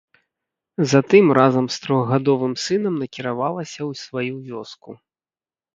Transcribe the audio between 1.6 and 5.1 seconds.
з трохгадовым сынам накіравалася ў сваю вёску.